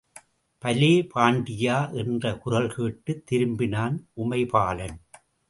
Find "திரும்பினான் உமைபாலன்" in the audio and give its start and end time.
3.31-4.97